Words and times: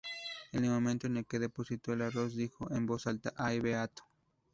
En 0.51 0.63
el 0.65 0.71
momento 0.71 1.05
en 1.05 1.23
que 1.25 1.37
depositó 1.37 1.93
el 1.93 2.01
arroz 2.01 2.35
dijo 2.35 2.71
en 2.73 2.87
voz 2.87 3.05
alta 3.05 3.33
""¡Ay, 3.37 3.59
beato! 3.59 4.01